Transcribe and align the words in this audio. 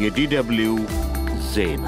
የዲደብልዩ 0.00 0.70
ዜና 1.52 1.86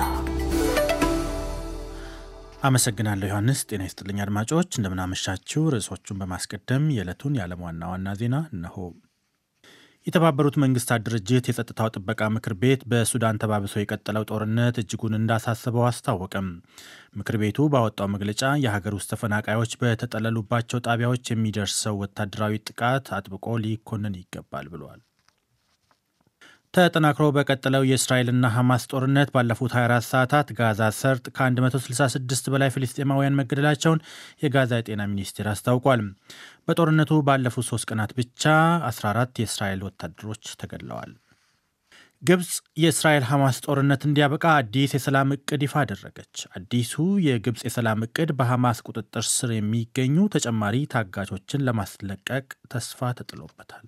አመሰግናለሁ 2.63 3.27
ዮሐንስ። 3.31 3.61
ጤና 3.69 3.83
ይስጥልኝ 3.87 4.19
አድማጮች፣ 4.25 4.71
እንደምናመሻችው። 4.79 5.65
ርዕሶቹን 5.75 6.19
በማስቀደም 6.21 6.85
የዕለቱን 6.95 7.37
የዓለም 7.39 7.61
ዋና 7.67 7.91
ዋና 7.93 8.15
ዜና 8.21 8.37
እነሆ። 8.55 8.77
የተባበሩት 10.07 10.57
መንግስታት 10.63 11.05
ድርጅት 11.07 11.49
የጸጥታው 11.49 11.91
ጥበቃ 11.95 12.29
ምክር 12.37 12.55
ቤት 12.63 12.83
በሱዳን 12.91 13.41
ተባብሶ 13.43 13.75
የቀጠለው 13.79 14.27
ጦርነት 14.31 14.79
እጅጉን 14.83 15.19
እንዳሳሰበው 15.19 15.85
አስታወቀም። 15.89 16.49
ምክር 17.17 17.39
ቤቱ 17.43 17.69
ባወጣው 17.73 18.09
መግለጫ 18.15 18.43
የሀገር 18.65 18.97
ውስጥ 18.99 19.11
ተፈናቃዮች 19.13 19.75
በተጠለሉባቸው 19.83 20.85
ጣቢያዎች 20.89 21.33
የሚደርሰው 21.33 22.01
ወታደራዊ 22.03 22.63
ጥቃት 22.67 23.09
አጥብቆ 23.19 23.59
ሊኮንን 23.65 24.17
ይገባል 24.21 24.69
ብሏል። 24.75 25.03
ተጠናክሮ 26.75 27.27
በቀጠለው 27.35 27.83
የእስራኤልና 27.87 28.47
ሐማስ 28.55 28.83
ጦርነት 28.91 29.29
ባለፉት 29.35 29.73
24 29.75 30.09
ሰዓታት 30.11 30.49
ጋዛ 30.59 30.89
ሰርጥ 30.99 31.25
ከ166 31.37 32.51
በላይ 32.55 32.71
ፍልስጤማውያን 32.75 33.39
መገደላቸውን 33.39 34.03
የጋዛ 34.43 34.81
የጤና 34.81 35.05
ሚኒስቴር 35.13 35.49
አስታውቋል። 35.53 36.03
በጦርነቱ 36.69 37.21
ባለፉት 37.29 37.67
ሶስት 37.71 37.89
ቀናት 37.91 38.13
ብቻ 38.19 38.45
14 38.91 39.43
የእስራኤል 39.43 39.83
ወታደሮች 39.89 40.45
ተገድለዋል። 40.61 41.13
ግብፅ 42.23 42.53
የእስራኤል 42.83 43.25
ሐማስ 43.29 43.59
ጦርነት 43.65 44.05
እንዲያበቃ 44.07 44.47
አዲስ 44.61 44.93
የሰላም 44.95 45.35
እቅድ 45.35 45.61
ይፋ 45.67 45.75
አደረገች። 45.83 46.39
አዲሱ 46.57 46.95
የግብፅ 47.27 47.63
የሰላም 47.67 48.03
እቅድ 48.07 48.31
በሐማስ 48.39 48.81
ቁጥጥር 48.87 49.27
ስር 49.33 49.53
የሚገኙ 49.57 50.27
ተጨማሪ 50.35 50.79
ታጋቾችን 50.95 51.65
ለማስለቀቅ 51.69 52.47
ተስፋ 52.73 53.11
ተጥሎበታል። 53.19 53.87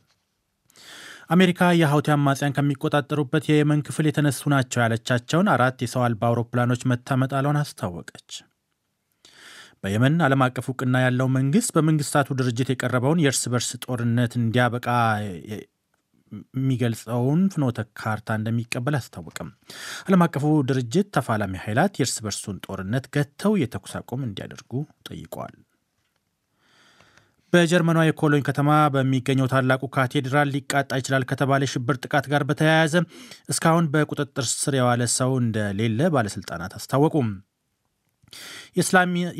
አሜሪካ 1.30 1.60
የሀውቲ 1.78 2.08
አማጽያን 2.12 2.54
ከሚቆጣጠሩበት 2.54 3.44
የየመን 3.48 3.82
ክፍል 3.86 4.06
የተነሱ 4.08 4.40
ናቸው 4.52 4.80
ያለቻቸውን 4.82 5.50
አራት 5.52 5.76
የሰው 5.84 6.02
አልባ 6.06 6.22
አውሮፕላኖች 6.28 6.82
መታመጣሏን 6.90 7.58
አስታወቀች። 7.60 8.30
በየመን 9.82 10.16
ዓለም 10.26 10.42
አቀፍ 10.46 10.66
እውቅና 10.70 10.96
ያለው 11.04 11.28
መንግስት 11.36 11.70
በመንግስታቱ 11.76 12.36
ድርጅት 12.40 12.70
የቀረበውን 12.72 13.22
የእርስ 13.22 13.42
በርስ 13.52 13.70
ጦርነት 13.84 14.34
እንዲያበቃ 14.40 14.88
የሚገልጸውን 16.32 17.40
ፍኖተ 17.54 17.78
ካርታ 18.00 18.38
እንደሚቀበል 18.38 18.96
አስታወቅም። 18.98 19.48
ዓለም 20.06 20.24
አቀፉ 20.26 20.44
ድርጅት 20.68 21.08
ተፋላሚ 21.16 21.54
ኃይላት 21.64 21.94
የእርስ 22.00 22.16
በርሱን 22.26 22.60
ጦርነት 22.66 23.06
ገጥተው 23.16 23.54
የተኩስ 23.62 23.94
አቁም 24.00 24.22
እንዲያደርጉ 24.28 24.72
ጠይቀዋል። 25.08 25.56
በጀርመኗ 27.52 27.98
የኮሎኝ 28.04 28.42
ከተማ 28.48 28.70
በሚገኘው 28.94 29.50
ታላቁ 29.52 29.82
ካቴድራል 29.94 30.48
ሊቃጣ 30.54 30.90
ይችላል 31.00 31.24
ከተባለ 31.30 31.68
ሽብር 31.72 31.96
ጥቃት 32.02 32.26
ጋር 32.32 32.42
በተያያዘ 32.48 32.94
እስካሁን 33.52 33.88
በቁጥጥር 33.94 34.46
ስር 34.52 34.76
የዋለ 34.78 35.08
ሰው 35.16 35.32
እንደሌለ 35.42 36.10
ባለስልጣናት 36.16 36.74
አስታወቁም። 36.78 37.30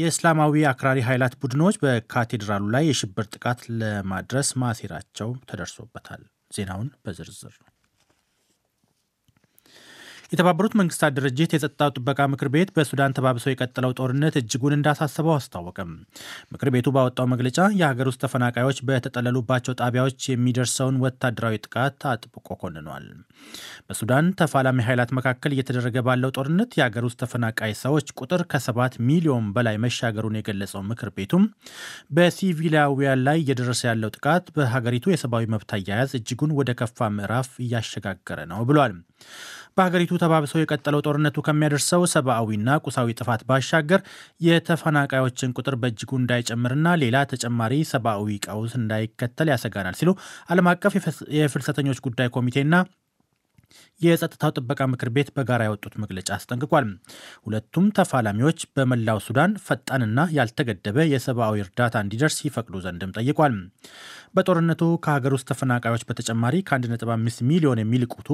የእስላማዊ 0.00 0.62
አክራሪ 0.70 1.00
ኃይላት 1.08 1.34
ቡድኖች 1.42 1.77
በካቴድራሉ 1.83 2.64
ላይ 2.75 2.86
የሽብር 2.91 3.27
ጥቃት 3.34 3.61
ለማድረስ 3.80 4.50
ማሴራቸው 4.62 5.30
ተደርሶበታል። 5.50 6.24
ዜናውን 6.56 6.89
በዝርዝር 7.05 7.55
የተባበሩት 10.33 10.75
መንግስታት 10.78 11.12
ድርጅት 11.17 11.53
የጸጥታው 11.55 11.89
ጥበቃ 11.95 12.27
ምክር 12.33 12.48
ቤት 12.55 12.69
በሱዳን 12.75 13.14
ተባብሶ 13.17 13.45
የቀጠለው 13.50 13.95
ጦርነት 13.98 14.34
እጅጉን 14.41 14.75
እንዳሳሰበው 14.77 15.34
አስታወቀም። 15.36 15.91
ምክር 16.53 16.69
ቤቱ 16.75 16.89
ባወጣው 16.97 17.27
መግለጫ 17.33 17.59
የሀገር 17.81 18.09
ውስጥ 18.11 18.20
ተፈናቃዮች 18.25 18.78
በተጠለሉባቸው 18.89 19.77
ጣቢያዎች 19.81 20.28
የሚደርሰውን 20.31 21.01
ወታደራዊ 21.05 21.56
ጥቃት 21.64 22.06
አጥብቆ 22.11 22.48
ኮንኗል። 22.62 23.08
በሱዳን 23.89 24.28
ተፋላሚ 24.41 24.78
ኃይላት 24.86 25.12
መካከል 25.19 25.55
እየተደረገ 25.55 25.98
ባለው 26.08 26.33
ጦርነት 26.36 26.70
የሀገር 26.78 27.05
ውስጥ 27.08 27.19
ተፈናቃይ 27.25 27.75
ሰዎች 27.83 28.08
ቁጥር 28.20 28.42
ከሰባት 28.53 28.95
ሚሊዮን 29.08 29.48
በላይ 29.56 29.78
መሻገሩን 29.84 30.39
የገለጸው 30.41 30.85
ምክር 30.91 31.11
ቤቱም 31.17 31.45
በሲቪላውያን 32.17 33.24
ላይ 33.29 33.39
እየደረሰ 33.42 33.83
ያለው 33.91 34.12
ጥቃት 34.17 34.47
በሀገሪቱ 34.57 35.07
የሰብአዊ 35.12 35.47
መብት 35.52 35.73
አያያዝ 35.77 36.12
እጅጉን 36.18 36.57
ወደ 36.58 36.70
ከፋ 36.80 37.11
ምዕራፍ 37.17 37.51
እያሸጋገረ 37.64 38.41
ነው 38.52 38.62
ብሏል። 38.70 38.95
በሀገሪቱ 39.77 40.13
ተባብሰው 40.23 40.61
የቀጠለው 40.61 41.03
ጦርነቱ 41.07 41.36
ከሚያደርሰው 41.47 42.03
ሰብአዊና 42.13 42.79
ቁሳዊ 42.86 43.17
ጥፋት 43.19 43.42
ባሻገር 43.48 44.01
የተፈናቃዮችን 44.47 45.55
ቁጥር 45.58 45.77
በእጅጉ 45.83 46.11
እንዳይጨምርና 46.20 46.95
ሌላ 47.03 47.19
ተጨማሪ 47.33 47.75
ሰብአዊ 47.92 48.39
ቀውስ 48.47 48.75
እንዳይከተል 48.80 49.51
ያሰጋናል 49.53 49.97
ሲሉ 50.01 50.13
ዓለም 50.53 50.70
አቀፍ 50.73 50.95
የፍልሰተኞች 51.39 52.01
ጉዳይ 52.07 52.30
ኮሚቴና 52.36 52.75
የጸጥታው 54.01 54.53
ጥበቃ 54.57 54.81
ምክር 54.92 55.08
ቤት 55.17 55.29
በጋራ 55.36 55.61
ያወጡት 55.67 55.95
መግለጫ 56.03 56.29
አስጠንቅቋል። 56.36 56.86
ሁለቱም 57.47 57.86
ተፋላሚዎች 57.98 58.61
በመላው 58.77 59.19
ሱዳን 59.27 59.55
ፈጣንና 59.67 60.29
ያልተገደበ 60.36 61.07
የሰብአዊ 61.11 61.64
እርዳታ 61.64 61.97
እንዲደርስ 62.05 62.39
ይፈቅዱ 62.47 62.77
ዘንድም 62.86 63.14
ጠይቋል። 63.19 63.57
በጦርነቱ 64.35 64.83
ከሀገር 65.05 65.35
ውስጥ 65.36 65.48
ተፈናቃዮች 65.51 66.05
በተጨማሪ 66.09 66.57
ከ1.5 66.69 67.45
ሚሊዮን 67.51 67.83
የሚልቁቱ 67.83 68.29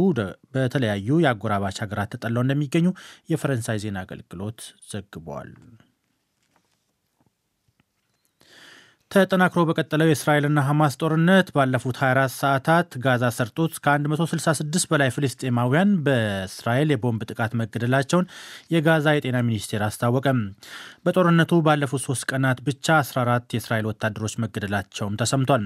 በተለያዩ 0.55 1.19
የአጎራባች 1.25 1.81
ሀገራት 1.85 2.13
ተጠለው 2.17 2.45
እንደሚገኙ 2.45 2.87
የፈረንሳይ 3.31 3.81
ዜና 3.85 3.99
አገልግሎት 4.07 4.61
ዘግቧል። 4.91 5.51
ተጠናክሮ 9.11 9.61
በቀጠለው 9.67 10.09
የእስራኤልና 10.09 10.61
ሐማስ 10.67 10.95
ጦርነት 11.01 11.49
ባለፉት 11.57 11.97
24 11.99 12.33
ሰዓታት 12.39 12.89
ጋዛ 13.05 13.25
ሰርጥ 13.37 13.57
ውስጥ 13.65 13.77
ከ166 13.85 14.87
በላይ 14.91 15.11
ፍልስጤማውያን 15.15 15.91
በእስራኤል 16.07 16.89
የቦምብ 16.93 17.23
ጥቃት 17.31 17.53
መገደላቸውን 17.61 18.27
የጋዛ 18.75 19.15
የጤና 19.17 19.41
ሚኒስቴር 19.47 19.85
አስታወቀም። 19.89 20.41
በጦርነቱ 21.07 21.61
ባለፉት 21.69 22.05
ሶስት 22.07 22.27
ቀናት 22.31 22.61
ብቻ 22.69 22.87
14 23.05 23.57
የእስራኤል 23.57 23.89
ወታደሮች 23.91 24.37
መገደላቸውም 24.45 25.19
ተሰምቷል። 25.23 25.65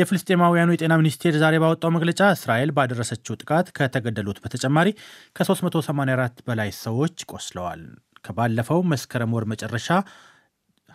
የፍልስጤማውያኑ 0.00 0.72
የጤና 0.74 0.96
ሚኒስቴር 1.02 1.36
ዛሬ 1.44 1.62
ባወጣው 1.62 1.94
መግለጫ 1.96 2.32
እስራኤል 2.36 2.72
ባደረሰችው 2.78 3.40
ጥቃት 3.42 3.68
ከተገደሉት 3.78 4.40
በተጨማሪ 4.44 4.90
ከ384 5.36 6.44
በላይ 6.48 6.72
ሰዎች 6.82 7.18
ቆስለዋል። 7.32 7.84
ከባለፈው 8.24 8.80
መስከረም 8.90 9.32
ወር 9.36 9.46
መጨረሻ 9.52 9.88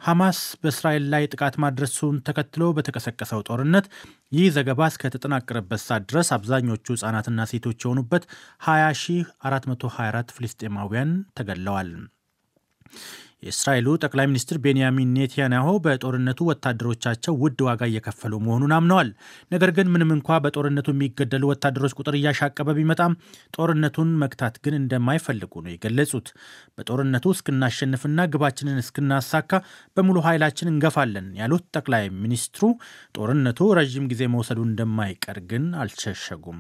ሐማስ 0.02 0.40
በእስራኤል 0.62 1.06
ላይ 1.14 1.24
ጥቃት 1.32 1.56
ማድረሱን 1.64 2.16
ተከትሎ 2.28 2.64
በተቀሰቀሰው 2.78 3.42
ጦርነት 3.48 3.86
ይህ 4.32 4.48
ዘገባ 4.56 4.90
እስከተጠናቀረበት 4.92 5.82
ሰዓት 5.86 6.04
ድረስ 6.12 6.30
አብዛኞቹ 6.38 6.86
ሕጻናትና 6.96 7.48
ሴቶች 7.52 7.80
የሆኑበት 7.86 8.24
20424 8.68 10.36
ፍልስጤማውያን 10.38 11.12
ተገድለዋል። 11.40 11.92
የእስራኤሉ 13.44 13.88
ጠቅላይ 14.02 14.26
ሚኒስትር 14.30 14.58
ቤንያሚን 14.62 15.10
ኔታንያሁ 15.16 15.68
በጦርነቱ 15.84 16.40
ወታደሮቻቸው 16.50 17.34
ውድ 17.42 17.60
ዋጋ 17.68 17.82
እየከፈሉ 17.90 18.34
መሆኑን 18.46 18.72
አምነዋል። 18.78 19.10
ነገር 19.52 19.72
ግን 19.78 19.92
ምንም 19.94 20.12
እንኳ 20.16 20.38
በጦርነቱ 20.46 20.88
የሚገደሉ 20.94 21.44
ወታደሮች 21.52 21.94
ቁጥር 22.00 22.16
እያሻቀበ 22.20 22.76
ቢመጣም 22.78 23.14
ጦርነቱን 23.58 24.10
መግታት 24.24 24.56
ግን 24.64 24.78
እንደማይፈልጉ 24.80 25.54
ነው 25.66 25.72
የገለጹት። 25.74 26.30
በጦርነቱ 26.78 27.26
እስክናሸንፍና 27.36 28.26
ግባችንን 28.34 28.82
እስክናሳካ 28.84 29.52
በሙሉ 29.98 30.18
ኃይላችን 30.28 30.72
እንገፋለን 30.74 31.28
ያሉት 31.40 31.66
ጠቅላይ 31.78 32.04
ሚኒስትሩ 32.24 32.64
ጦርነቱ 33.18 33.70
ረዥም 33.80 34.10
ጊዜ 34.12 34.24
መውሰዱ 34.34 34.60
እንደማይቀር 34.68 35.40
ግን 35.52 35.64
አልሸሸጉም። 35.84 36.60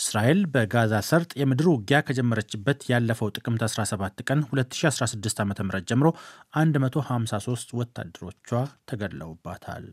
እስራኤል 0.00 0.42
በጋዛ 0.52 0.94
ሰርጥ 1.08 1.32
የምድር 1.40 1.68
ውጊያ 1.72 2.00
ከጀመረችበት 2.06 2.82
ያለፈው 2.92 3.32
ጥቅምት 3.36 3.64
17 3.70 4.26
ቀን 4.28 4.42
2016 4.50 5.40
ዓ 5.40 5.48
ም 5.48 5.54
ጀምሮ 5.88 6.07
153 6.56 7.74
ወታደሮቿ 7.74 8.48
ተገድለውባታል። 8.88 9.86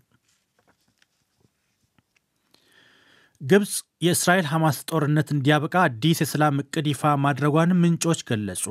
ግብፅ 3.42 3.74
የእስራኤል 4.02 4.48
ሐማስ 4.50 4.78
ጦርነት 4.90 5.28
እንዲያበቃ 5.34 5.76
አዲስ 5.86 6.18
የሰላም 6.22 6.56
እቅድ 6.62 6.88
ይፋ 6.92 7.12
ማድረጓን 7.24 7.70
ምንጮች 7.82 8.20
ገለጹ። 8.30 8.64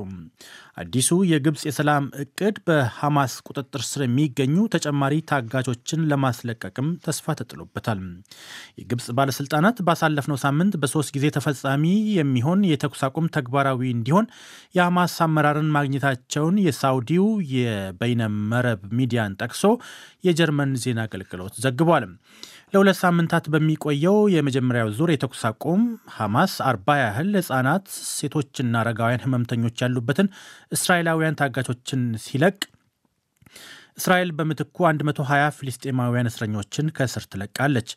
አዲሱ 0.81 1.09
የግብፅ 1.29 1.63
የሰላም 1.69 2.05
እቅድ 2.23 2.57
በሐማስ 2.67 3.35
ቁጥጥር 3.47 3.83
ስር 3.89 4.03
የሚገኙ 4.05 4.57
ተጨማሪ 4.75 5.15
ታጋቾችን 5.31 6.05
ለማስለቀቅም 6.11 6.89
ተስፋ 7.05 7.37
ተጥሎበታል። 7.41 8.01
የግብፅ 8.81 9.07
ባለስልጣናት 9.19 9.79
ባሳለፍነው 9.89 10.39
ሳምንት 10.45 10.75
በሶስት 10.83 11.13
ጊዜ 11.17 11.29
ተፈጻሚ 11.37 11.85
የሚሆን 12.19 12.67
የተኩስ 12.71 13.03
አቁም 13.09 13.31
ተግባራዊ 13.37 13.81
እንዲሆን 13.97 14.29
የሐማስ 14.79 15.15
አመራርን 15.27 15.71
ማግኘታቸውን 15.77 16.59
የሳውዲው 16.67 17.27
የበይነመረብ 17.55 18.83
ሚዲያን 18.99 19.39
ጠቅሶ 19.43 19.65
የጀርመን 20.25 20.75
ዜና 20.85 21.01
አገልግሎት 21.09 21.57
ዘግቧል። 21.65 22.07
ለሁለት 22.75 22.99
ሳምንታት 23.01 23.45
በሚቆየው 23.53 24.17
የመጀመሪያው 24.33 24.89
ዙር 24.97 25.11
የተኩስ 25.15 25.43
አቁም 25.49 25.83
ሐማስ 26.15 26.53
አርባ 26.69 26.97
ያህል 27.01 27.31
ሕጻናት፣ 27.39 27.87
ሴቶችና 28.11 28.75
አረጋውያን 28.81 29.25
ህመምተኞች 29.25 29.83
ያሉበትን 29.85 30.29
እስራኤላውያን 30.77 31.39
ታጋቾችን 31.41 32.03
ሲለቅ 32.25 32.57
እስራኤል 33.99 34.31
በምትኩ 34.37 34.77
120 35.01 35.51
ፊልስጤማውያን 35.59 36.31
እስረኞችን 36.31 36.87
ከእስር 36.97 37.25
ትለቃለች። 37.33 37.91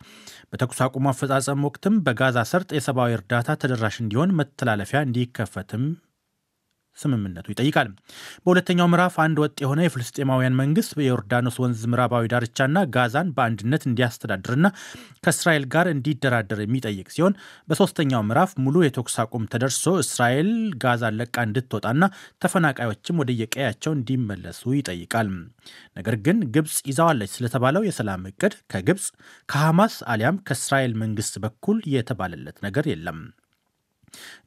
በተኩስ 0.50 0.80
አቁሙ 0.86 1.06
አፈጻጸም 1.12 1.64
ወቅትም 1.68 1.96
በጋዛ 2.06 2.44
ሰርጥ 2.52 2.70
የሰብአዊ 2.76 3.16
እርዳታ 3.18 3.58
ተደራሽ 3.62 3.98
እንዲሆን 4.04 4.36
መተላለፊያ 4.40 5.00
እንዲከፈትም 5.08 5.86
ስምምነቱ 6.98 7.48
ይጠይቃል። 7.54 7.90
በሁለተኛው 8.44 8.88
ምዕራፍ 8.92 9.16
አንድ 9.24 9.38
ወጥ 9.44 9.56
የሆነ 9.64 9.80
የፍልስጤማውያን 9.86 10.58
መንግስት 10.60 10.92
የዮርዳኖስ 11.00 11.58
ወንዝ 11.64 11.82
ምዕራባዊ 11.92 12.26
ዳርቻና 12.34 12.84
ጋዛን 12.96 13.32
በአንድነት 13.38 13.84
እንዲያስተዳድርና 13.90 14.68
ከእስራኤል 15.24 15.66
ጋር 15.74 15.88
እንዲደራደር 15.94 16.62
የሚጠይቅ 16.64 17.08
ሲሆን 17.16 17.38
በሶስተኛው 17.70 18.24
ምዕራፍ 18.28 18.54
ሙሉ 18.66 18.76
የተኩስ 18.86 19.18
አቁም 19.24 19.48
ተደርሶ 19.54 19.86
እስራኤል 20.04 20.52
ጋዛን 20.84 21.18
ለቃ 21.22 21.38
እንድትወጣና 21.48 22.04
ተፈናቃዮችም 22.44 23.20
ወደ 23.24 23.32
የቀያቸው 23.42 23.94
እንዲመለሱ 23.98 24.64
ይጠይቃል። 24.78 25.30
ነገር 25.98 26.16
ግን 26.26 26.38
ግብፅ 26.56 26.78
ይዛዋለች 26.90 27.34
ስለተባለው 27.38 27.84
የሰላም 27.88 28.24
እቅድ 28.32 28.56
ከግብፅ 28.72 29.06
ከሐማስ 29.50 29.96
አሊያም 30.12 30.42
ከእስራኤል 30.48 30.94
መንግስት 31.02 31.36
በኩል 31.44 31.80
የተባለለት 31.94 32.58
ነገር 32.64 32.86
የለም። 32.92 33.20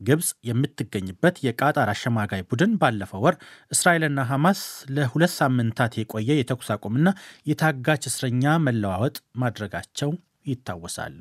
ግብፅ 0.03 0.29
የምትገኝበት 0.49 1.37
የቃጣር 1.47 1.91
አሸማጋይ 1.93 2.43
ቡድን 2.51 2.73
ባለፈው 2.81 3.23
ወር 3.27 3.37
እስራኤልና 3.73 4.21
ሐማስ 4.31 4.61
ለሁለት 4.97 5.35
ሳምንታት 5.37 5.95
የቆየ 6.01 6.39
የተኩስ 6.39 6.71
አቁምና 6.77 7.09
የታጋች 7.47 8.05
እስረኛ 8.11 8.57
መለዋወጥ 8.67 9.17
ማድረጋቸው 9.37 10.13
ይታወሳል። 10.47 11.17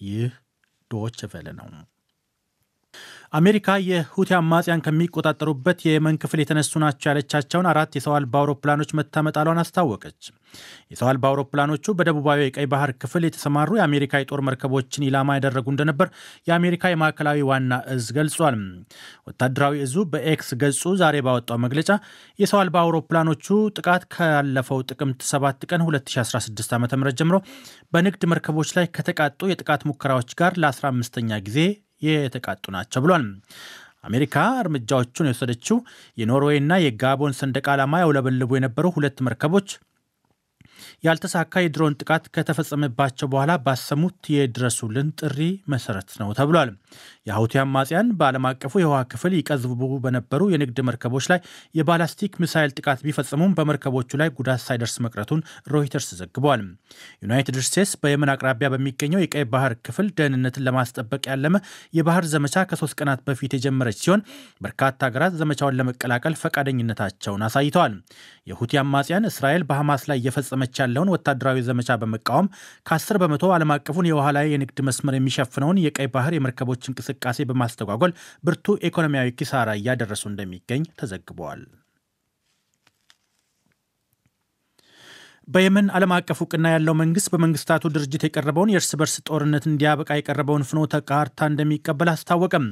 ይህ 0.00 0.30
ዶች 0.90 1.18
ቨለ 1.32 1.48
ነው። 1.58 1.68
አሜሪካ 3.32 3.66
የሁቲ 3.82 4.30
አማጽያን 4.38 4.82
ከሚቆጣጠሩበት 4.86 5.78
የየመን 5.84 6.16
ክፍል 6.22 6.40
የተነሱ 6.40 6.72
ናቸው 6.82 7.08
ያለቻቸውን 7.10 7.66
አራት 7.70 7.92
የሰው 7.96 8.12
አልባ 8.16 8.34
አውሮፕላኖች 8.40 8.90
መታመጣሏን 8.98 9.60
አስታወቀች። 9.62 10.20
የሰው 10.92 11.06
አልባ 11.10 11.24
አውሮፕላኖቹ 11.30 11.94
በደቡባዊ 11.98 12.38
የቀይ 12.42 12.66
ባህር 12.72 12.90
ክፍል 13.02 13.24
የተሰማሩ 13.26 13.70
የአሜሪካ 13.78 14.20
የጦር 14.20 14.40
መርከቦችን 14.48 15.06
ኢላማ 15.06 15.36
ያደረጉ 15.38 15.66
እንደነበር 15.74 16.08
የአሜሪካ 16.48 16.90
የማዕከላዊ 16.92 17.46
ዋና 17.50 17.78
እዝ 17.94 18.08
ገልጿል። 18.18 18.58
ወታደራዊ 19.28 19.78
እዙ 19.86 20.04
በኤክስ 20.12 20.50
ገጹ 20.62 20.92
ዛሬ 21.02 21.22
ባወጣው 21.26 21.60
መግለጫ 21.64 21.90
የሰው 22.38 22.60
አልባ 22.62 22.78
አውሮፕላኖቹ 22.84 23.48
ጥቃት 23.78 24.04
ካለፈው 24.14 24.82
ጥቅምት 24.90 25.22
7 25.30 25.66
ቀን 25.70 25.84
2016 25.86 26.74
ዓ 26.74 27.00
ም 27.00 27.14
ጀምሮ 27.20 27.38
በንግድ 27.94 28.24
መርከቦች 28.32 28.72
ላይ 28.78 28.88
ከተቃጡ 28.96 29.40
የጥቃት 29.50 29.84
ሙከራዎች 29.90 30.30
ጋር 30.42 30.52
ለ15ኛ 30.62 31.40
ጊዜ 31.48 31.58
የተቃጡ 32.02 32.64
ናቸው 32.76 33.02
ብሏል። 33.04 33.24
አሜሪካ 34.04 34.36
እርምጃዎቹን 34.62 35.28
የወሰደችው 35.28 35.76
የኖርዌይና 36.18 36.72
የጋቦን 36.84 37.36
ሰንደቅ 37.40 37.66
ዓላማ 37.74 38.00
ያውለበልቡ 38.00 38.50
የነበሩ 38.56 38.86
ሁለት 38.96 39.18
መርከቦች 39.26 39.68
ያልተሳካ 41.06 41.62
የድሮን 41.62 41.96
ጥቃት 42.00 42.24
ከተፈጸመባቸው 42.34 43.28
በኋላ 43.32 43.52
ባሰሙት 43.66 44.30
የድረሱልን 44.34 45.08
ጥሪ 45.20 45.38
መሰረት 45.72 46.10
ነው 46.20 46.30
ተብሏል። 46.38 46.70
የሀውቲ 47.26 47.54
አማጽያን 47.62 48.08
በዓለም 48.18 48.46
አቀፉ 48.48 48.72
የውሃ 48.80 49.00
ክፍል 49.12 49.32
ይቀዝቡ 49.36 49.72
በነበሩ 50.04 50.42
የንግድ 50.52 50.78
መርከቦች 50.86 51.26
ላይ 51.32 51.38
የባላስቲክ 51.78 52.32
ሚሳይል 52.42 52.70
ጥቃት 52.76 53.00
ቢፈጽሙም 53.06 53.54
በመርከቦቹ 53.58 54.20
ላይ 54.22 54.30
ጉዳት 54.38 54.62
ሳይደርስ 54.64 54.96
መቅረቱን 55.04 55.40
ሮይተርስ 55.72 56.08
ዘግቧል። 56.20 56.62
ዩናይትድ 57.24 57.58
ስቴትስ 57.66 57.92
በየመን 58.02 58.32
አቅራቢያ 58.34 58.68
በሚገኘው 58.74 59.22
የቀይ 59.22 59.44
ባህር 59.52 59.74
ክፍል 59.86 60.08
ደህንነትን 60.18 60.66
ለማስጠበቅ 60.66 61.22
ያለመ 61.32 61.56
የባህር 61.98 62.26
ዘመቻ 62.32 62.64
ከሶስት 62.70 62.96
ቀናት 63.00 63.22
በፊት 63.26 63.54
የጀመረች 63.56 63.98
ሲሆን 64.02 64.24
በርካታ 64.62 64.98
ሀገራት 65.08 65.34
ዘመቻውን 65.40 65.78
ለመቀላቀል 65.78 66.36
ፈቃደኝነታቸውን 66.42 67.44
አሳይተዋል። 67.48 67.94
የሁቲ 68.46 68.72
አማጽያን 68.82 69.28
እስራኤል 69.28 69.62
በሐማስ 69.68 70.02
ላይ 70.10 70.18
እየፈጸመች 70.72 70.80
ያለውን 70.82 71.12
ወታደራዊ 71.14 71.58
ዘመቻ 71.68 71.90
በመቃወም 72.02 72.46
ከ10 72.88 73.20
በመቶ 73.22 73.44
ዓለም 73.54 73.72
አቀፉን 73.74 74.08
የውሃ 74.08 74.26
ላይ 74.36 74.46
የንግድ 74.52 74.78
መስመር 74.88 75.14
የሚሸፍነውን 75.16 75.82
የቀይ 75.84 76.08
ባህር 76.14 76.32
የመርከቦች 76.36 76.88
እንቅስቃሴ 76.90 77.38
በማስተጓጎል 77.50 78.14
ብርቱ 78.44 78.76
ኢኮኖሚያዊ 78.88 79.36
ኪሳራ 79.38 79.70
እያደረሱ 79.80 80.24
እንደሚገኝ 80.30 80.84
ተዘግበዋል። 81.00 81.62
በየመን 85.48 85.86
ዓለም 85.96 86.12
አቀፍ 86.16 86.38
እውቅና 86.42 86.66
ያለው 86.72 86.94
መንግስት 86.98 87.28
በመንግስታቱ 87.32 87.88
ድርጅት 87.94 88.22
የቀረበውን 88.26 88.70
የእርስ 88.72 88.90
በርስ 88.98 89.14
ጦርነት 89.28 89.64
እንዲያበቃ 89.68 90.10
የቀረበውን 90.18 90.64
ፍኖተ 90.68 91.00
ካርታ 91.08 91.48
እንደሚቀበል 91.50 92.08
አስታወቀም። 92.12 92.66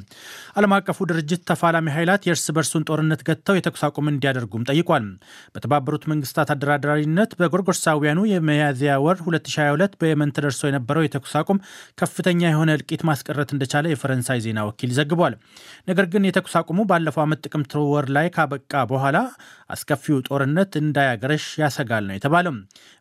ዓለም 0.56 0.75
አቀፉ 0.76 1.06
ድርጅት 1.11 1.43
ተፋላሚ 1.50 1.87
ኃይላት 1.94 2.26
የእርስ 2.28 2.46
በርሱን 2.56 2.87
ጦርነት 2.88 3.22
ገጥተው 3.28 3.58
የተኩስ 3.58 3.82
አቁም 3.88 4.11
እንዲያደርጉም 4.12 4.67
ጠይቋል። 4.70 5.06
በተባበሩት 5.55 6.06
መንግስታት 6.12 6.52
አደራዳሪነት 6.55 7.34
በጎርጎርሳውያኑ 7.40 8.20
የሚያዝያ 8.32 8.94
ወር 9.06 9.19
2022 9.25 9.99
በየመን 10.00 10.34
ተደርሶ 10.37 10.62
የነበረው 10.70 11.06
የተኩስ 11.06 11.34
አቁም 11.43 11.61
ከፍተኛ 12.00 12.40
የሆነ 12.49 12.70
እልቂት 12.78 13.05
ማስቀረት 13.11 13.52
እንደቻለ 13.56 13.84
የፈረንሳይ 13.93 14.40
ዜና 14.46 14.69
ወኪል 14.69 14.93
ዘግቧል። 14.99 15.37
ነገር 15.90 16.08
ግን 16.14 16.28
የተኩስ 16.28 16.56
አቁሙ 16.61 16.81
ባለፈው 16.90 17.25
ዓመት 17.25 17.43
ጥቅምት 17.46 17.75
ወር 17.88 18.08
ላይ 18.16 18.28
ካበቃ 18.34 18.75
በኋላ 18.90 19.16
አስከፊው 19.70 20.19
ጦርነት 20.28 20.72
እንዳያገረሽ 20.81 21.46
ያሰጋል 21.61 22.05
ነው 22.08 22.17
የተባለው። 22.17 22.55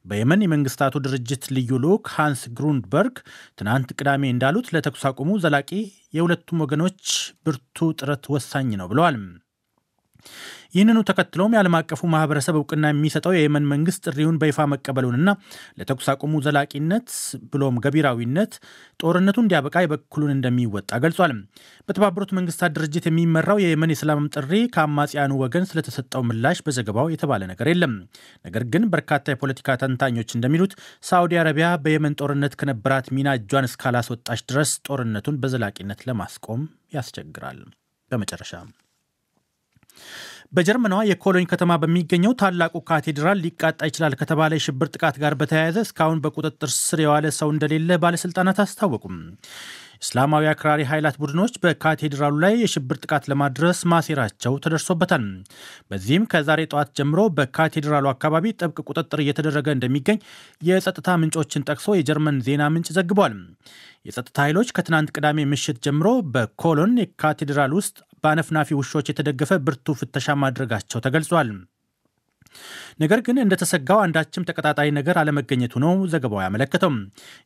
በየመን 0.06 0.44
የመንግስታቱ 0.45 0.95
ድርጅት 1.06 1.45
ልዩ 1.56 1.80
ልዑክ 1.83 2.06
ሃንስ 2.16 2.42
ግሩንድበርግ 2.57 3.16
ትናንት 3.60 3.92
ቅዳሜ 3.98 4.24
እንዳሉት 4.33 4.69
ለተኩስ 4.75 5.04
አቁሙ 5.10 5.38
ዘላቂ 5.44 5.69
የሁለቱም 6.18 6.63
ወገኖች 6.66 7.04
ብርቱ 7.45 7.89
ጥረት 8.00 8.25
ወሳኝ 8.36 8.71
ነው 8.81 8.89
ብለዋል። 8.92 9.18
ይህንኑ 10.74 11.00
ተከትሎም 11.07 11.54
የዓለም 11.54 11.75
አቀፉ 11.77 12.01
ማህበረሰብ 12.13 12.56
እውቅና 12.57 12.86
የሚሰጠው 12.92 13.33
የየመን 13.36 13.66
መንግስት 13.71 14.01
ጥሪውን 14.06 14.36
በይፋ 14.42 14.68
መቀበሉንና 14.74 15.30
ለተኩስ 15.80 16.07
አቁሙ 16.13 16.42
ዘላቂነት 16.45 17.07
ብሎም 17.54 17.80
ገቢራዊነት 17.86 18.54
ጦርነቱ 19.00 19.38
እንዲያበቃ 19.44 19.75
የበኩሉን 19.83 20.33
እንደሚወጣ 20.36 20.92
ገልጿል። 21.04 21.33
በተባበሩት 21.89 22.33
መንግስታት 22.39 22.74
ድርጅት 22.77 23.07
የሚመራው 23.10 23.62
የየመን 23.63 23.94
የሰላም 23.94 24.30
ጥሪ 24.36 24.54
ከአማጽያኑ 24.75 25.31
ወገን 25.44 25.68
ስለተሰጠው 25.69 26.24
ምላሽ 26.30 26.60
በዘገባው 26.66 27.10
የተባለ 27.13 27.42
ነገር 27.51 27.69
የለም። 27.74 27.95
ነገር 28.45 28.65
ግን 28.74 28.86
በርካታ 28.94 29.25
የፖለቲካ 29.33 29.77
ተንታኞች 29.81 30.30
እንደሚሉት 30.38 30.75
ሳዑዲ 31.04 31.39
አረቢያ 31.42 31.69
በየመን 31.83 32.18
ጦርነት 32.22 32.56
ከነበራት 32.62 33.07
ሚና 33.15 33.30
እጇን 33.39 33.69
እስካላስወጣች 33.69 34.44
ድረስ 34.51 34.74
ጦርነቱን 34.88 35.39
በዘላቂነት 35.44 36.01
ለማስቆም 36.10 36.62
ያስቸግራል። 36.94 37.60
በመጨረሻ 38.12 38.54
በጀርመኗ 40.54 40.96
የኮሎኝ 41.07 41.46
ከተማ 41.50 41.72
በሚገኘው 41.81 42.31
ታላቁ 42.40 42.75
ካቴድራል 42.88 43.42
ሊቃጣ 43.44 43.80
ይችላል 43.90 44.13
ከተባለ 44.22 44.51
የሽብር 44.57 44.88
ጥቃት 44.94 45.16
ጋር 45.24 45.34
በተያያዘ 45.42 45.78
እስካሁን 45.86 46.22
በቁጥጥር 46.24 46.72
ስር 46.78 47.01
የዋለ 47.04 47.28
ሰው 47.38 47.50
እንደሌለ 47.54 47.98
ባለስልጣናት 48.04 48.60
አስታወቁም። 48.63 49.18
እስላማዊ 50.01 50.46
አክራሪ 50.51 50.81
ኃይላት 50.90 51.16
ቡድኖች 51.22 51.54
በካቴድራሉ 51.63 52.36
ላይ 52.44 52.54
የሽብር 52.60 52.98
ጥቃት 53.01 53.24
ለማድረስ 53.32 53.79
ማሴራቸው 53.91 54.53
ተደርሶበታል። 54.63 55.25
በዚህም 55.89 56.27
ከዛሬ 56.32 56.62
ጠዋት 56.72 56.91
ጀምሮ 57.00 57.22
በካቴድራሉ 57.38 58.08
አካባቢ 58.12 58.53
ጥብቅ 58.60 58.77
ቁጥጥር 58.88 59.22
እየተደረገ 59.24 59.68
እንደሚገኝ 59.75 60.20
የጸጥታ 60.62 61.18
ምንጮችን 61.22 61.65
ጠቅሶ 61.70 61.96
የጀርመን 61.98 62.38
ዜና 62.48 62.70
ምንጭ 62.74 62.88
ዘግቧል። 62.98 63.36
የጸጥታ 64.06 64.38
ኃይሎች 64.46 64.70
ከትናንት 64.75 65.12
ቅዳሜ 65.15 65.39
ምሽት 65.51 65.79
ጀምሮ 65.86 66.08
በኮሎን 66.34 66.94
የካቴድራል 67.01 67.74
ውስጥ 67.79 67.98
በአነፍናፊ 68.24 68.77
ውሾች 68.79 69.10
የተደገፈ 69.10 69.51
ብርቱ 69.65 69.96
ፍተሻ 70.00 70.36
ማድረጋቸው 70.44 71.03
ተገልጿል። 71.06 71.51
ነገር 73.01 73.20
ግን 73.25 73.38
እንደተሰጋው 73.44 74.00
አንዳችም 74.03 74.46
ተቀጣጣይ 74.50 74.89
ነገር 74.98 75.15
አለመገኘቱ 75.22 75.74
ነው 75.84 75.94
ዘገባው 76.12 76.41
ያመለከተው። 76.44 76.91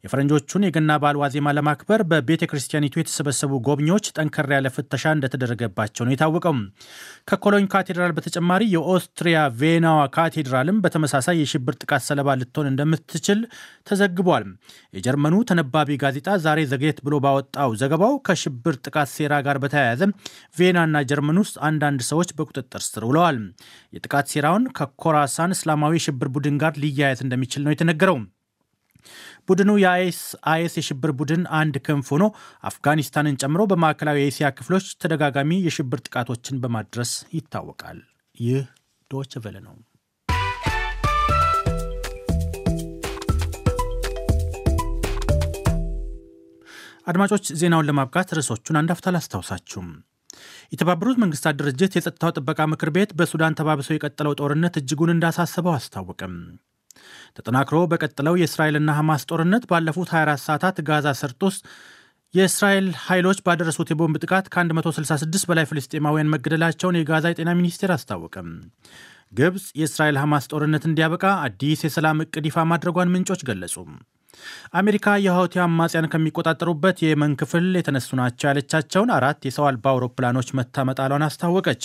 የፈረንጆቹን 0.05 0.65
የገና 0.67 0.91
በዓል 1.01 1.17
ዋዜማ 1.21 1.53
ለማክበር 1.57 2.01
በቤተ 2.11 2.43
ክርስቲያኒቱ 2.51 2.93
የተሰበሰቡ 2.99 3.61
ጎብኚዎች 3.67 4.07
ጠንከር 4.17 4.49
ያለ 4.55 4.67
ፍተሻ 4.75 5.13
እንደተደረገባቸው 5.15 6.05
ነው 6.05 6.13
የታወቀው። 6.13 6.55
ከኮሎኝ 7.29 7.65
ካቴድራል 7.73 8.13
በተጨማሪ 8.15 8.63
የኦስትሪያ 8.73 9.37
ቬናዋ 9.59 9.99
ካቴድራልም 10.15 10.81
በተመሳሳይ 10.83 11.37
የሽብር 11.41 11.75
ጥቃት 11.81 12.03
ሰለባ 12.07 12.37
ልትሆን 12.39 12.69
እንደምትችል 12.71 13.39
ተዘግቧል። 13.87 14.45
የጀርመኑ 14.97 15.35
ተነባቢ 15.49 15.89
ጋዜጣ 16.03 16.29
ዛሬ 16.43 16.59
ዘግየት 16.71 16.99
ብሎ 17.05 17.15
ባወጣው 17.23 17.71
ዘገባው 17.81 18.13
ከሽብር 18.27 18.75
ጥቃት 18.85 19.09
ሴራ 19.13 19.33
ጋር 19.45 19.57
በተያያዘ 19.63 20.01
ቬናና 20.57 20.97
ጀርመን 21.09 21.39
ውስጥ 21.41 21.55
አንዳንድ 21.67 22.01
ሰዎች 22.09 22.29
በቁጥጥር 22.37 22.83
ስር 22.85 23.03
ውለዋል። 23.09 23.37
የጥቃት 23.95 24.27
ሴራውን 24.33 24.65
ከኮራሳን 24.99 25.55
እስላማዊ 25.55 25.93
የሽብር 25.97 26.27
ቡድን 26.33 26.55
ጋር 26.61 26.73
ሊያያዝ 26.81 27.19
እንደሚችል 27.23 27.61
ነው 27.65 27.73
የተነገረው። 27.73 28.17
ቡድኑ 29.47 29.71
የአይኤስ 29.81 30.19
የሽብር 30.77 31.11
ቡድን 31.19 31.41
አንድ 31.59 31.75
ክንፍ 31.85 32.09
ሆኖ 32.13 32.25
አፍጋኒስታንን 32.63 33.39
ጨምሮ 33.41 33.63
በማዕከላዊ 33.71 34.19
የኤስያ 34.21 34.49
ክፍሎች 34.57 34.85
ተደጋጋሚ 35.03 35.59
የሽብር 35.65 36.01
ጥቃቶችን 36.05 36.61
በማድረስ 36.63 37.11
ይታወቃል። 37.37 37.99
ይህ 38.35 38.63
ዶች 39.11 39.33
ቨለ 39.43 39.57
ነው። 39.67 39.75
አድማጮች 47.07 47.45
ዜናውን 47.59 47.87
ለማብቃት 47.87 48.29
ርዕሶቹን 48.37 48.77
አንድ 48.79 48.91
አፍታ 48.93 49.11
ላስታውሳችሁም። 49.13 49.87
የተባበሩት 50.73 51.17
መንግስታት 51.23 51.57
ድርጅት 51.59 51.95
የጸጥታው 51.95 52.31
ጥበቃ 52.37 52.59
ምክር 52.71 52.89
ቤት 52.95 53.11
በሱዳን 53.17 53.57
ተባብሶ 53.59 53.89
የቀጠለው 53.93 54.37
ጦርነት 54.39 54.77
እጅጉን 54.81 55.13
እንዳሳሰበው 55.13 55.73
አስታወቅም። 55.75 56.33
ተጠናክሮ 57.37 57.77
በቀጠለው 57.91 58.35
የእስራኤልና 58.39 58.91
ሐማስ 58.97 59.23
ጦርነት 59.29 59.63
ባለፉት 59.71 60.09
24 60.13 60.45
ሰዓታት 60.47 60.77
ጋዛ 60.89 61.13
ሰርጥ 61.19 61.41
ውስጥ 61.47 61.61
የእስራኤል 62.33 62.87
ኃይሎች 63.05 63.39
ባደረሱት 63.45 63.89
የቦምብ 63.91 64.17
ጥቃት 64.23 64.45
ከ166 64.53 65.47
በላይ 65.49 65.65
ፍልስጤማውያን 65.71 66.31
መገደላቸውን 66.33 66.97
የጋዛ 66.99 67.31
የጤና 67.31 67.51
ሚኒስቴር 67.59 67.91
አስታወቀም። 67.95 68.47
ግብፅ 69.33 69.65
የእስራኤል 69.79 70.17
ሐማስ 70.21 70.47
ጦርነት 70.51 70.83
እንዲያበቃ 70.89 71.25
አዲስ 71.45 71.81
የሰላም 71.85 72.23
ዕቅድ 72.25 72.47
ይፋ 72.49 72.65
ማድረጓን 72.71 73.13
ምንጮች 73.13 73.43
ገለጹ። 73.49 73.75
አሜሪካ 74.75 75.15
የሀውቲ 75.23 75.63
አማጽያን 75.63 76.11
ከሚቆጣጠሩበት 76.13 77.03
የየመን 77.03 77.33
ክፍል 77.41 77.67
የተነሱ 77.77 78.09
ናቸው 78.21 78.47
ያለቻቸውን 78.49 79.13
አራት 79.17 79.41
የሰው 79.47 79.67
አልባ 79.69 79.85
አውሮፕላኖች 79.93 80.49
መታ 80.59 80.85
መጣሏን 80.89 81.27
አስታወቀች። 81.27 81.83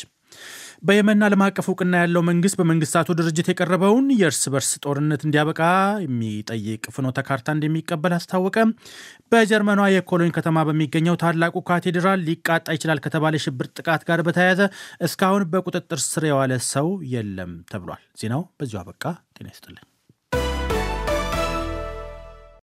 በየመን 0.82 1.24
ዓለም 1.26 1.42
አቀፍ 1.44 1.66
እውቅና 1.70 1.94
ያለው 2.00 2.22
መንግስት 2.28 2.56
በመንግስታቱ 2.58 3.14
ድርጅት 3.18 3.48
የቀረበውን 3.50 4.06
የእርስ 4.18 4.42
በርስ 4.52 4.70
ጦርነት 4.84 5.22
እንዲያበቃ 5.26 5.60
የሚጠይቅ 6.04 6.84
ፍኖተ 6.96 7.24
ካርታ 7.28 7.56
እንደሚቀበል 7.56 8.14
አስታወቀ። 8.18 8.56
በጀርመኗ 9.32 9.88
የኮሎኝ 9.94 10.32
ከተማ 10.36 10.66
በሚገኘው 10.68 11.18
ታላቁ 11.24 11.64
ካቴድራል 11.68 12.24
ሊቃጣ 12.28 12.68
ይችላል 12.76 13.02
ከተባለ 13.06 13.34
የሽብር 13.40 13.68
ጥቃት 13.76 14.04
ጋር 14.08 14.22
በተያያዘ 14.28 14.62
እስካሁን 15.08 15.48
በቁጥጥር 15.52 16.02
ስር 16.06 16.26
የዋለ 16.30 16.54
ሰው 16.72 16.88
የለም 17.14 17.54
ተብሏል። 17.72 18.02
ዜናው 18.22 18.44
በዚሁ 18.56 18.80
አበቃ። 18.82 19.04
ጤና 19.36 19.48
ይስጥልኝ። 19.54 19.86